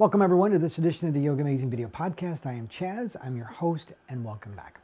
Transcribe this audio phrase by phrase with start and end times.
[0.00, 2.46] Welcome, everyone, to this edition of the Yoga Amazing Video Podcast.
[2.46, 4.80] I am Chaz, I'm your host, and welcome back.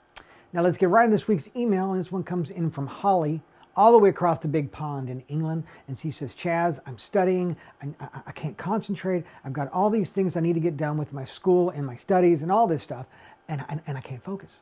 [0.53, 3.41] Now, let's get right into this week's email, and this one comes in from Holly,
[3.77, 5.65] all the way across the big pond in England.
[5.89, 10.11] And she says, Chaz, I'm studying, I, I, I can't concentrate, I've got all these
[10.11, 12.83] things I need to get done with my school and my studies and all this
[12.83, 13.07] stuff,
[13.49, 14.57] and, and, and I can't focus.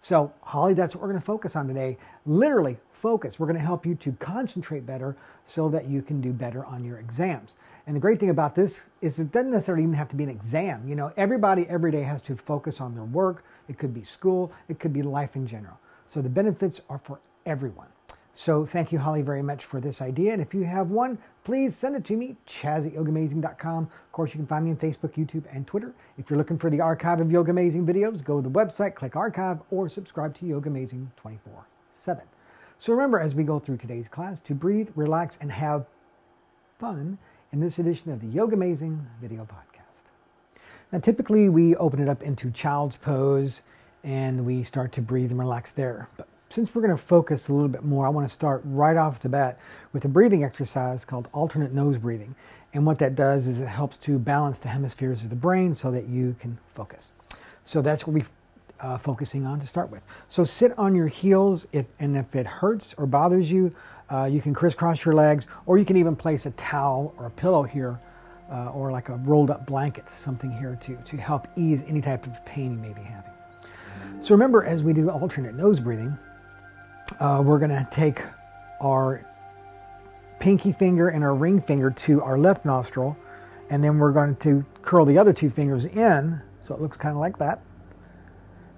[0.00, 1.98] So, Holly, that's what we're going to focus on today.
[2.24, 3.38] Literally, focus.
[3.38, 6.84] We're going to help you to concentrate better so that you can do better on
[6.84, 7.56] your exams.
[7.86, 10.30] And the great thing about this is it doesn't necessarily even have to be an
[10.30, 10.86] exam.
[10.86, 13.44] You know, everybody every day has to focus on their work.
[13.68, 15.78] It could be school, it could be life in general.
[16.06, 17.88] So, the benefits are for everyone.
[18.40, 20.32] So thank you, Holly, very much for this idea.
[20.32, 23.82] And if you have one, please send it to me, chaz at yogamazing.com.
[23.82, 25.92] Of course, you can find me on Facebook, YouTube, and Twitter.
[26.16, 29.16] If you're looking for the archive of Yoga Amazing videos, go to the website, click
[29.16, 32.22] archive, or subscribe to Yoga Amazing 24 7.
[32.78, 35.86] So remember, as we go through today's class, to breathe, relax, and have
[36.78, 37.18] fun
[37.50, 40.04] in this edition of the Yoga Amazing video podcast.
[40.92, 43.62] Now, typically we open it up into child's pose
[44.04, 46.08] and we start to breathe and relax there.
[46.16, 48.96] But since we're going to focus a little bit more, I want to start right
[48.96, 49.58] off the bat
[49.92, 52.34] with a breathing exercise called alternate nose breathing.
[52.72, 55.90] And what that does is it helps to balance the hemispheres of the brain so
[55.90, 57.12] that you can focus.
[57.64, 58.26] So that's what we're
[58.80, 60.02] uh, focusing on to start with.
[60.28, 63.74] So sit on your heels, if, and if it hurts or bothers you,
[64.10, 67.30] uh, you can crisscross your legs, or you can even place a towel or a
[67.30, 68.00] pillow here,
[68.50, 72.26] uh, or like a rolled up blanket, something here to, to help ease any type
[72.26, 73.30] of pain you may be having.
[74.22, 76.16] So remember, as we do alternate nose breathing,
[77.20, 78.22] uh, we're going to take
[78.80, 79.24] our
[80.38, 83.16] pinky finger and our ring finger to our left nostril,
[83.70, 87.14] and then we're going to curl the other two fingers in, so it looks kind
[87.14, 87.60] of like that.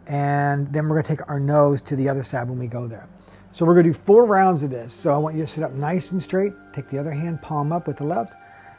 [0.06, 2.86] And then we're going to take our nose to the other side when we go
[2.86, 3.08] there.
[3.52, 4.92] So we're going to do four rounds of this.
[4.92, 6.52] So I want you to sit up nice and straight.
[6.72, 8.34] Take the other hand, palm up with the left.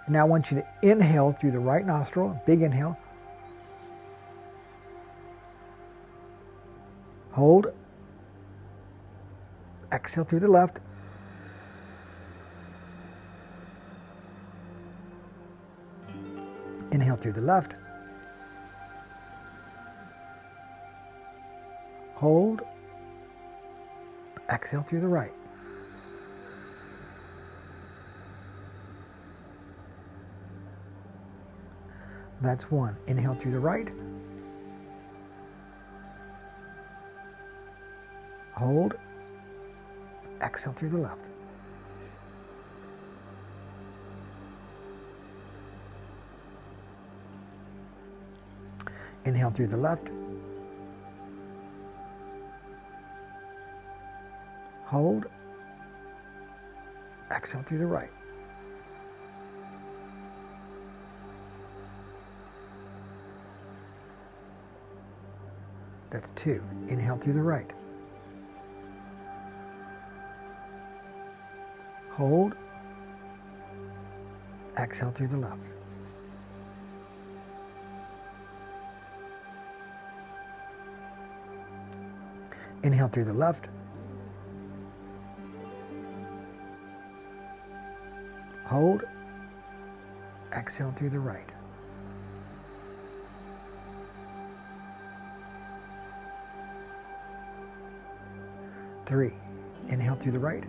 [0.06, 2.98] And now I want you to inhale through the right nostril, big inhale.
[7.32, 7.68] Hold
[9.94, 10.80] Exhale through the left.
[16.92, 17.76] Inhale through the left.
[22.16, 22.62] Hold.
[24.50, 25.34] Exhale through the right.
[32.42, 32.96] That's one.
[33.08, 33.90] Inhale through the right.
[38.56, 38.96] Hold
[40.42, 41.30] exhale through the left.
[49.26, 50.10] Inhale through the left.
[54.86, 55.26] Hold.
[57.32, 58.10] Exhale through the right.
[66.10, 66.62] That's two.
[66.90, 67.72] Inhale through the right.
[72.22, 72.54] Hold.
[74.80, 75.72] Exhale through the left.
[82.84, 83.70] Inhale through the left.
[88.66, 89.04] Hold.
[90.56, 91.52] Exhale through the right.
[99.08, 99.34] Three.
[99.90, 100.64] Inhale through the right.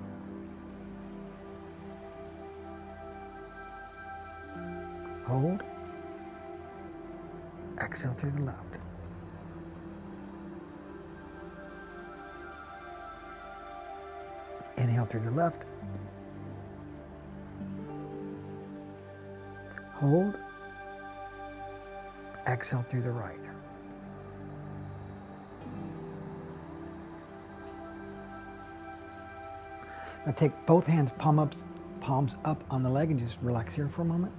[5.32, 5.62] Hold.
[7.82, 8.76] Exhale through the left.
[14.76, 15.64] Inhale through the left.
[19.94, 20.36] Hold.
[22.46, 23.40] Exhale through the right.
[30.26, 31.66] Now take both hands palm ups,
[32.02, 34.34] palms up on the leg and just relax here for a moment.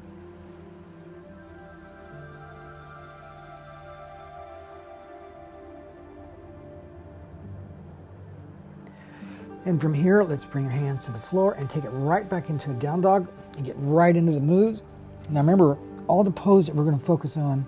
[9.65, 12.49] And from here, let's bring your hands to the floor and take it right back
[12.49, 14.81] into a down dog and get right into the moves.
[15.29, 15.77] Now remember,
[16.07, 17.65] all the poses that we're going to focus on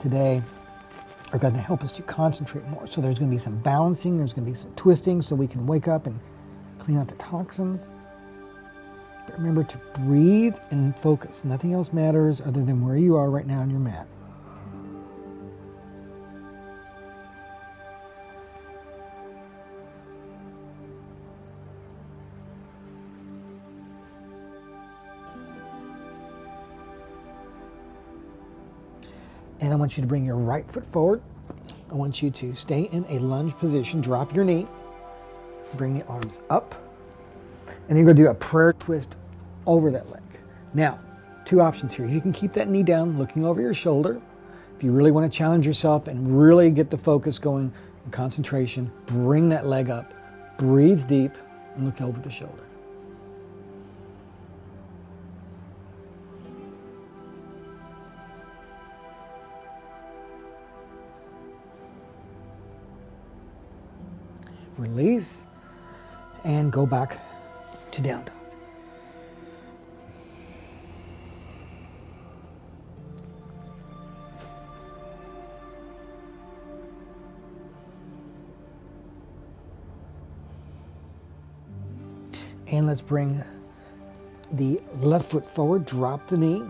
[0.00, 0.42] today
[1.32, 2.86] are going to help us to concentrate more.
[2.86, 5.46] So there's going to be some balancing, there's going to be some twisting so we
[5.46, 6.18] can wake up and
[6.78, 7.88] clean out the toxins.
[9.26, 11.44] But remember to breathe and focus.
[11.44, 14.06] Nothing else matters other than where you are right now on your mat.
[29.60, 31.20] And I want you to bring your right foot forward.
[31.90, 34.00] I want you to stay in a lunge position.
[34.00, 34.66] Drop your knee.
[35.76, 36.74] Bring the arms up.
[37.66, 39.16] And then you're going to do a prayer twist
[39.66, 40.22] over that leg.
[40.74, 40.98] Now,
[41.44, 42.06] two options here.
[42.06, 44.20] You can keep that knee down, looking over your shoulder.
[44.76, 47.72] If you really want to challenge yourself and really get the focus going
[48.04, 50.12] and concentration, bring that leg up.
[50.58, 51.32] Breathe deep
[51.74, 52.62] and look over the shoulder.
[64.78, 65.44] Release
[66.44, 67.18] and go back
[67.90, 68.34] to down dog.
[82.70, 83.42] And let's bring
[84.52, 86.62] the left foot forward, drop the knee,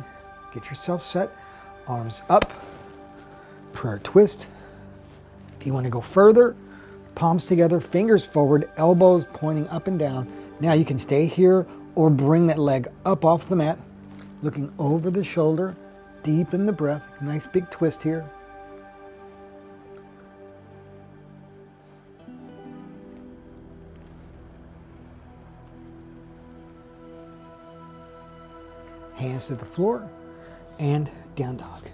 [0.55, 1.31] get yourself set,
[1.87, 2.53] arms up,
[3.73, 4.47] prayer twist.
[5.61, 6.57] If you want to go further,
[7.19, 10.33] palms together, fingers forward, elbows pointing up and down.
[10.61, 11.67] Now you can stay here
[11.97, 13.77] or bring that leg up off the mat,
[14.41, 15.75] looking over the shoulder,
[16.23, 17.03] deep in the breath.
[17.21, 18.25] Nice big twist here.
[29.17, 30.09] Hands to the floor
[30.79, 31.89] and down dog.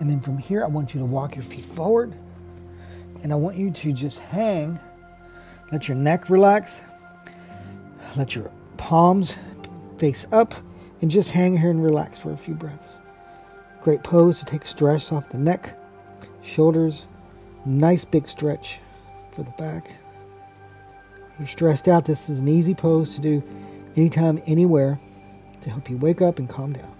[0.00, 2.14] And then from here, I want you to walk your feet forward.
[3.22, 4.78] And I want you to just hang.
[5.72, 6.80] Let your neck relax.
[8.16, 9.36] Let your palms
[9.98, 10.54] face up.
[11.00, 12.98] And just hang here and relax for a few breaths.
[13.82, 15.78] Great pose to take stress off the neck,
[16.42, 17.04] shoulders.
[17.66, 18.78] Nice big stretch
[19.34, 19.90] for the back.
[21.32, 23.42] If you're stressed out, this is an easy pose to do
[23.96, 24.98] anytime, anywhere
[25.62, 26.94] to help you wake up and calm down.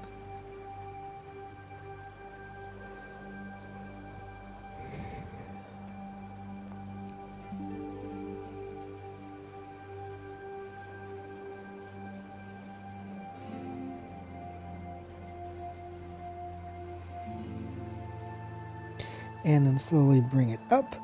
[19.44, 20.96] And then slowly bring it up.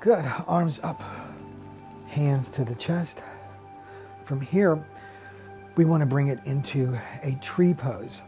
[0.00, 0.24] Good.
[0.46, 1.02] Arms up,
[2.08, 3.22] hands to the chest.
[4.24, 4.84] From here,
[5.76, 8.20] we want to bring it into a tree pose.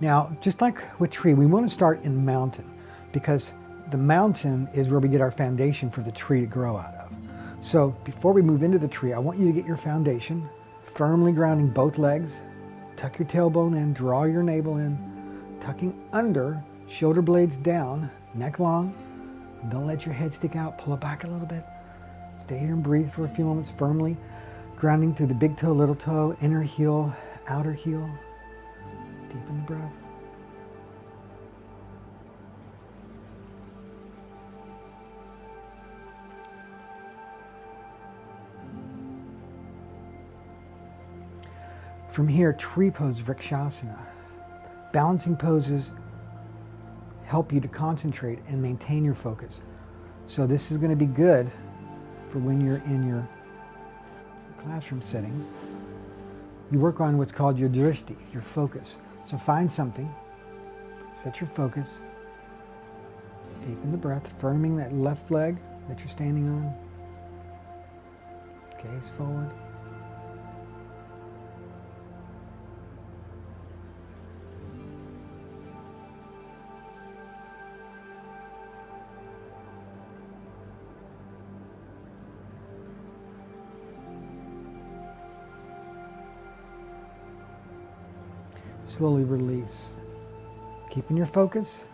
[0.00, 2.70] Now, just like with tree, we want to start in mountain
[3.12, 3.52] because
[3.90, 7.12] the mountain is where we get our foundation for the tree to grow out of.
[7.60, 10.48] So before we move into the tree, I want you to get your foundation,
[10.82, 12.40] firmly grounding both legs.
[12.96, 14.98] Tuck your tailbone in, draw your navel in,
[15.60, 18.94] tucking under Shoulder blades down, neck long.
[19.70, 20.78] Don't let your head stick out.
[20.78, 21.64] Pull it back a little bit.
[22.38, 24.16] Stay here and breathe for a few moments firmly.
[24.76, 27.14] Grounding through the big toe, little toe, inner heel,
[27.48, 28.08] outer heel.
[29.28, 30.08] Deepen the breath.
[42.08, 43.98] From here, tree pose, Vrikshasana.
[44.92, 45.92] Balancing poses
[47.28, 49.60] help you to concentrate and maintain your focus.
[50.26, 51.50] So this is going to be good
[52.30, 53.28] for when you're in your
[54.62, 55.48] classroom settings.
[56.72, 58.98] You work on what's called your drishti, your focus.
[59.26, 60.10] So find something,
[61.14, 61.98] set your focus,
[63.60, 65.58] deepen the breath, firming that left leg
[65.88, 66.74] that you're standing on.
[68.82, 69.50] Gaze forward.
[88.98, 89.92] Slowly release.
[90.90, 91.84] Keeping your focus,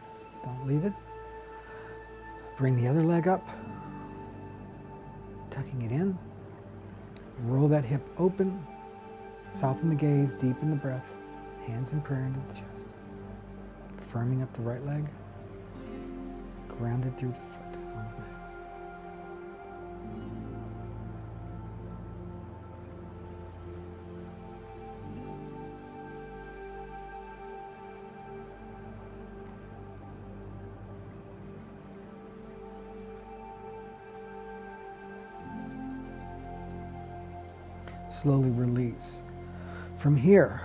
[0.43, 0.93] don't leave it.
[2.57, 3.47] Bring the other leg up,
[5.51, 6.19] tucking it in.
[7.43, 8.67] Roll that hip open,
[9.51, 11.13] soften the gaze, deepen the breath,
[11.67, 12.89] hands in prayer into the chest.
[14.11, 15.05] Firming up the right leg,
[16.69, 17.54] grounded through the
[38.23, 39.23] slowly release.
[39.99, 40.63] From here,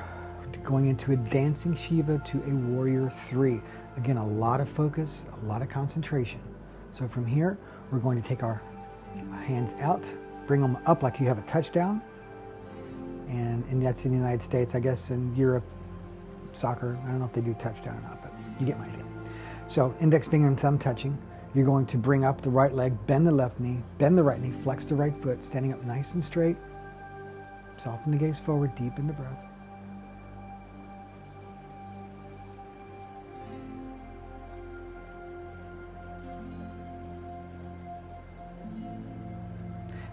[0.64, 3.62] going into a dancing Shiva to a warrior three.
[3.98, 6.40] Again, a lot of focus, a lot of concentration.
[6.92, 7.58] So from here,
[7.92, 8.62] we're going to take our
[9.44, 10.04] hands out,
[10.48, 12.02] bring them up like you have a touchdown.
[13.28, 14.76] And, and that's in the United States.
[14.76, 15.64] I guess in Europe,
[16.52, 19.06] soccer, I don't know if they do touchdown or not, but you get my idea.
[19.68, 21.18] So index finger and thumb touching.
[21.54, 24.40] You're going to bring up the right leg, bend the left knee, bend the right
[24.40, 26.58] knee, flex the right foot, standing up nice and straight.
[27.82, 29.50] Soften the gaze forward, deep in the breath.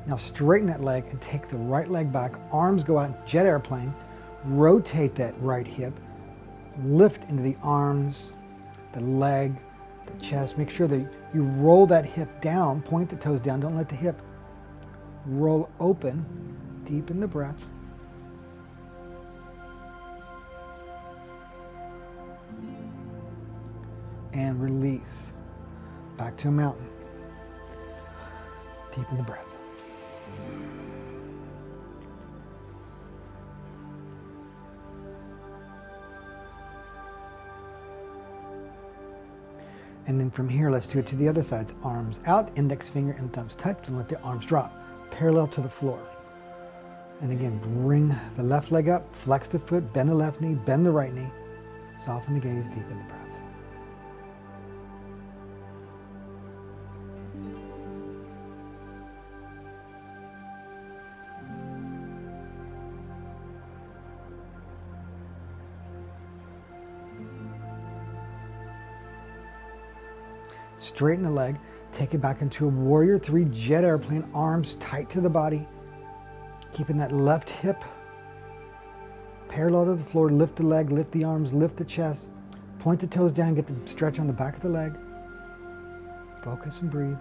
[0.06, 2.32] Now straighten that leg and take the right leg back.
[2.52, 3.92] Arms go out, jet airplane.
[4.44, 5.92] Rotate that right hip.
[6.85, 8.32] Lift into the arms,
[8.92, 9.56] the leg,
[10.06, 10.56] the chest.
[10.56, 11.04] Make sure that
[11.35, 13.58] you roll that hip down, point the toes down.
[13.58, 14.23] Don't let the hip
[15.25, 16.25] roll open.
[16.87, 17.66] Deepen the breath.
[24.33, 25.02] And release.
[26.16, 26.88] Back to a mountain.
[28.95, 29.43] Deepen the breath.
[40.07, 41.75] And then from here, let's do it to the other sides.
[41.83, 44.73] Arms out, index finger and thumbs touch, and let the arms drop
[45.11, 45.99] parallel to the floor.
[47.20, 50.85] And again, bring the left leg up, flex the foot, bend the left knee, bend
[50.85, 51.30] the right knee,
[52.04, 53.23] soften the gaze, deepen the breath.
[70.78, 71.58] Straighten the leg,
[71.92, 75.66] take it back into a warrior three jet airplane, arms tight to the body,
[76.76, 77.83] keeping that left hip
[79.49, 80.30] parallel to the floor.
[80.30, 82.28] Lift the leg, lift the arms, lift the chest,
[82.80, 84.92] point the toes down, get the stretch on the back of the leg.
[86.42, 87.16] Focus and breathe.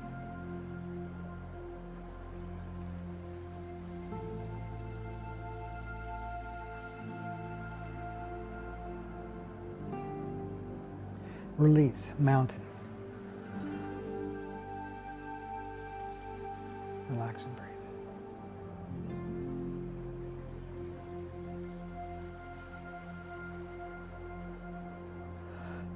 [11.58, 12.62] Release, mountain.
[17.10, 17.75] Relax and breathe.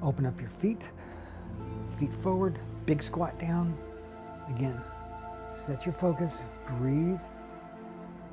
[0.02, 0.82] Open up your feet,
[1.98, 3.76] feet forward, big squat down.
[4.48, 4.80] Again,
[5.54, 7.20] set your focus, breathe,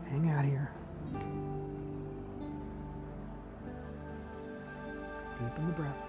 [0.09, 0.71] hang out here.
[5.39, 6.06] Deepen the breath.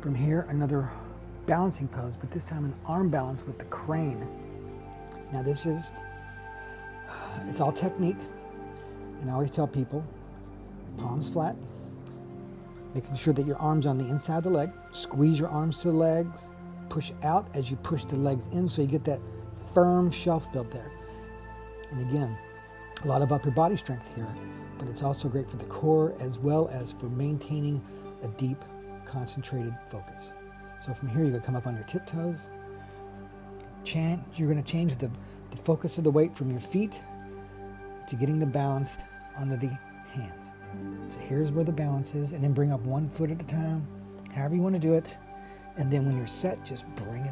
[0.00, 0.90] From here, another
[1.46, 4.24] balancing pose, but this time an arm balance with the crane.
[5.32, 5.92] Now this is,
[7.46, 8.16] it's all technique.
[9.20, 10.04] And I always tell people,
[10.98, 11.56] palms flat,
[12.94, 14.70] making sure that your arm's on the inside of the leg.
[14.92, 16.52] Squeeze your arms to the legs.
[16.88, 19.20] Push out as you push the legs in so you get that
[19.74, 20.92] firm shelf built there.
[21.90, 22.38] And again,
[23.02, 24.28] a lot of upper body strength here,
[24.78, 27.82] but it's also great for the core as well as for maintaining
[28.22, 28.62] a deep
[29.10, 30.32] concentrated focus.
[30.84, 32.46] So from here, you're going to come up on your tiptoes.
[33.84, 35.10] Chant, you're going to change the,
[35.50, 37.00] the focus of the weight from your feet
[38.06, 38.98] to getting the balance
[39.36, 39.68] onto the
[40.12, 40.50] hands.
[41.08, 43.86] So here's where the balance is, and then bring up one foot at a time,
[44.34, 45.16] however you want to do it.
[45.76, 47.27] And then when you're set, just bring it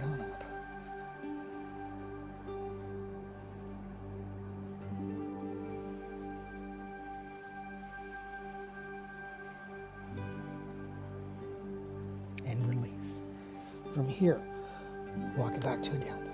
[14.17, 14.41] here.
[15.37, 16.33] Walk it back to a down dog.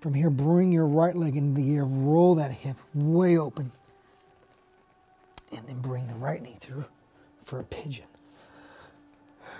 [0.00, 3.72] From here, bring your right leg into the air, roll that hip way open,
[5.50, 6.84] and then bring the right knee through
[7.42, 8.04] for a pigeon.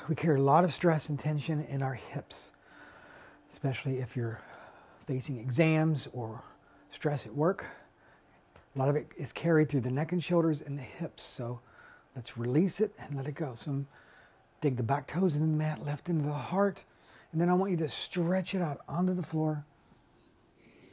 [0.09, 2.50] We carry a lot of stress and tension in our hips,
[3.50, 4.40] especially if you're
[5.07, 6.43] facing exams or
[6.90, 7.64] stress at work.
[8.78, 11.25] A lot of it is carried through the neck and shoulders and the hips.
[11.25, 11.58] So
[12.14, 13.54] let's release it and let it go.
[13.56, 13.85] So
[14.61, 16.85] dig the back toes into the mat, left into the heart.
[17.32, 19.64] And then I want you to stretch it out onto the floor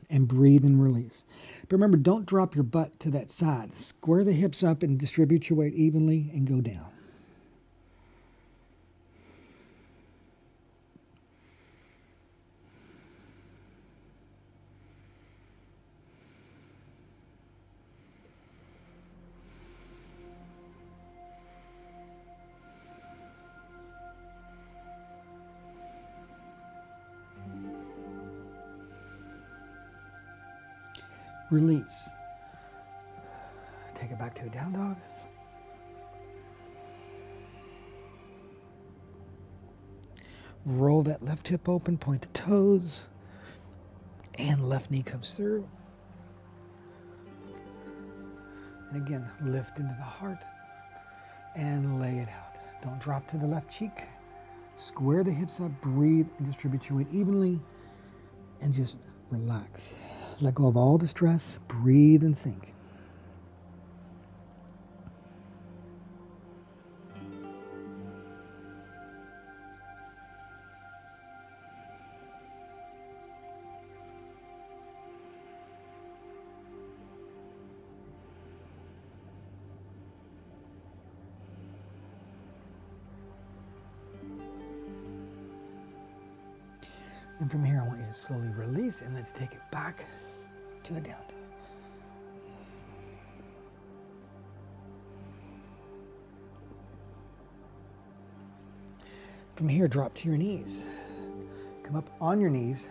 [0.09, 1.23] and breathe and release.
[1.61, 3.71] But remember, don't drop your butt to that side.
[3.73, 6.94] Square the hips up and distribute your weight evenly and go down.
[31.51, 32.09] Release.
[33.95, 34.97] Take it back to a down dog.
[40.65, 43.03] Roll that left hip open, point the toes,
[44.39, 45.67] and left knee comes through.
[48.91, 50.39] And again, lift into the heart
[51.55, 52.55] and lay it out.
[52.81, 54.03] Don't drop to the left cheek.
[54.75, 57.59] Square the hips up, breathe, and distribute your weight evenly,
[58.61, 58.97] and just
[59.29, 59.93] relax.
[60.41, 62.73] Let go of all the stress, breathe and sink.
[87.39, 90.05] And from here, I want you to slowly release and let's take it back
[99.55, 100.83] From here, drop to your knees.
[101.83, 102.89] Come up on your knees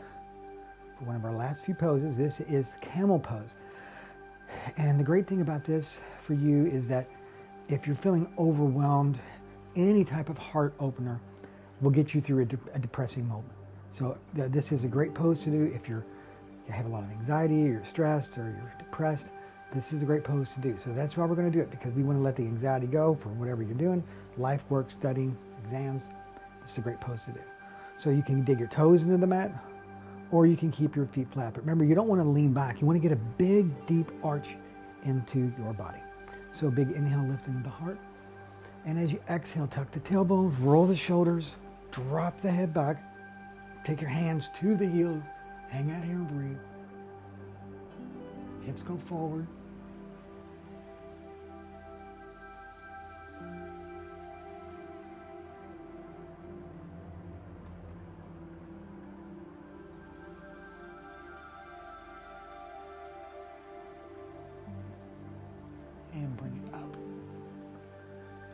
[0.99, 2.17] for one of our last few poses.
[2.17, 3.55] This is camel pose.
[4.79, 7.09] And the great thing about this for you is that
[7.69, 9.21] if you're feeling overwhelmed,
[9.77, 11.21] any type of heart opener
[11.81, 13.53] will get you through a, de- a depressing moment.
[13.91, 16.05] So th- this is a great pose to do if you're
[16.67, 19.31] you have a lot of anxiety, or you're stressed, or you're depressed.
[19.73, 20.77] This is a great pose to do.
[20.77, 22.87] So that's why we're going to do it because we want to let the anxiety
[22.87, 24.05] go for whatever you're doing,
[24.39, 26.09] life, work, studying, exams.
[26.63, 27.41] This is a great pose to do.
[27.99, 29.51] So you can dig your toes into the mat,
[30.31, 31.55] or you can keep your feet flat.
[31.55, 32.81] But remember, you don't want to lean back.
[32.81, 34.57] You want to get a big, deep arch
[35.05, 36.01] into your body.
[36.53, 37.99] So big inhale, lift into the heart.
[38.87, 41.51] And as you exhale, tuck the tailbone, roll the shoulders,
[41.91, 43.03] drop the head back,
[43.85, 45.23] take your hands to the heels,
[45.75, 46.57] hang out here and breathe.
[48.65, 49.49] Hips go forward.
[66.13, 66.97] And bring it up.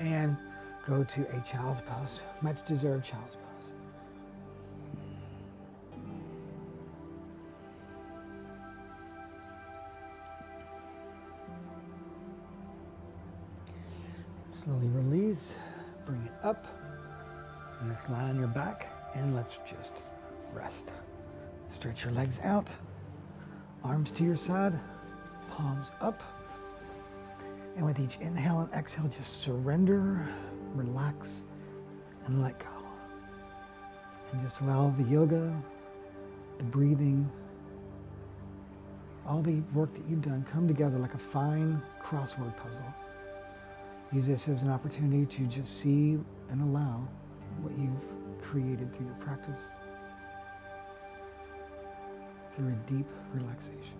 [0.00, 0.38] And
[0.86, 3.74] go to a child's pose, much deserved child's pose.
[18.10, 20.02] Lie on your back and let's just
[20.52, 20.90] rest.
[21.68, 22.66] Stretch your legs out,
[23.84, 24.78] arms to your side,
[25.50, 26.22] palms up.
[27.76, 30.28] And with each inhale and exhale, just surrender,
[30.74, 31.42] relax,
[32.26, 32.66] and let go.
[34.32, 35.54] And just allow the yoga,
[36.58, 37.30] the breathing,
[39.26, 42.94] all the work that you've done come together like a fine crossword puzzle.
[44.12, 46.18] Use this as an opportunity to just see
[46.50, 47.06] and allow
[47.62, 49.60] what you've created through your practice,
[52.56, 53.99] through a deep relaxation.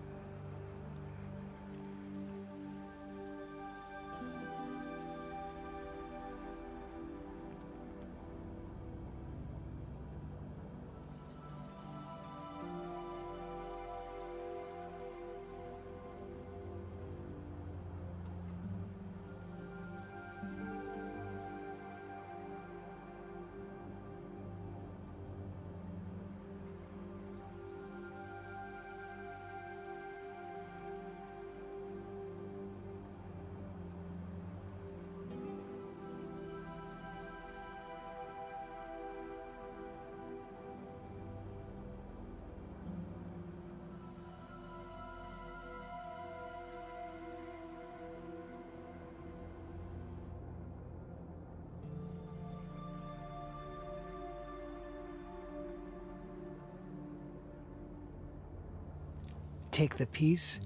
[59.71, 60.59] Take the peace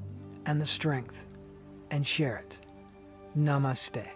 [0.46, 1.16] and the strength
[1.92, 2.58] and share it.
[3.38, 4.15] Namaste.